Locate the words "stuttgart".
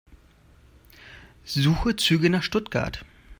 2.41-3.05